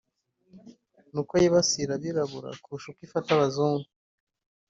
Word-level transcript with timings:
ni 1.11 1.17
uko 1.21 1.33
yibasira 1.41 1.91
Abirabura 1.95 2.49
kurusha 2.61 2.87
uko 2.89 3.01
ifata 3.07 3.29
abazungu 3.35 3.87